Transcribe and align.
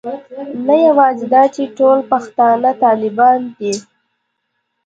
نه 0.65 0.75
یوازې 0.87 1.25
دا 1.33 1.43
چې 1.55 1.63
ټول 1.77 1.99
پښتانه 2.11 2.71
طالبان 2.83 3.39
نه 3.47 3.53
دي. 3.59 3.73